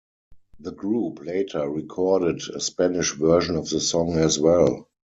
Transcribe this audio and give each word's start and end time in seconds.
The 0.59 0.71
group 0.71 1.23
later 1.23 1.69
recorded 1.69 2.41
a 2.55 2.59
Spanish 2.59 3.13
version 3.13 3.55
of 3.55 3.69
the 3.69 3.79
song 3.79 4.13
as 4.17 4.39
well. 4.39 4.89